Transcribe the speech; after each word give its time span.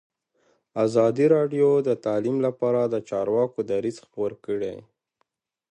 ازادي 0.85 1.25
راډیو 1.35 1.67
د 1.87 1.89
تعلیم 2.05 2.37
لپاره 2.45 2.81
د 2.85 2.95
چارواکو 3.09 3.59
دریځ 3.69 3.97
خپور 4.05 4.31
کړی. 4.45 4.75